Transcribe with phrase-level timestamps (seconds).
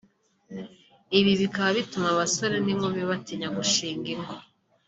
[1.19, 4.33] ibi bikaba bituma abasore n’inkumi batinya gushinga ingo